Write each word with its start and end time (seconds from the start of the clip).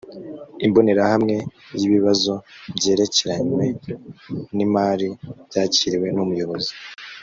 imbonerahamwe 0.65 1.35
yibibazo 1.79 2.33
byerekeranywe 2.77 3.65
n 4.55 4.57
imari 4.65 5.07
byakiriwe 5.47 6.07
numuyobozi 6.15 6.71